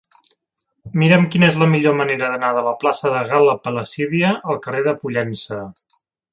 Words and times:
Mira'm 1.01 1.27
quina 1.35 1.49
és 1.53 1.59
la 1.63 1.67
millor 1.73 1.95
manera 1.99 2.31
d'anar 2.33 2.49
de 2.57 2.65
la 2.69 2.73
plaça 2.85 3.13
de 3.17 3.21
Gal·la 3.35 3.55
Placídia 3.69 4.35
al 4.55 4.61
carrer 4.67 4.85
de 4.91 4.99
Pollença. 5.05 5.65